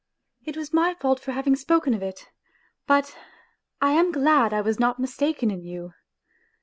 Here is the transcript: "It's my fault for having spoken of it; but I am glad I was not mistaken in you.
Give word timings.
"It's 0.47 0.73
my 0.73 0.95
fault 0.95 1.19
for 1.19 1.31
having 1.31 1.55
spoken 1.55 1.93
of 1.93 2.01
it; 2.01 2.25
but 2.87 3.15
I 3.79 3.91
am 3.91 4.11
glad 4.11 4.51
I 4.51 4.61
was 4.61 4.79
not 4.79 4.97
mistaken 4.97 5.51
in 5.51 5.61
you. 5.63 5.93